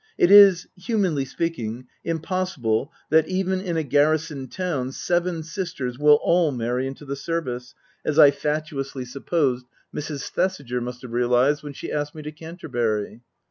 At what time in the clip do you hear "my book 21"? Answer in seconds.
9.93-10.17